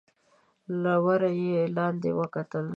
له 0.81 0.93
وره 1.05 1.31
يې 1.43 1.61
لاندې 1.77 2.09
وکتل. 2.19 2.65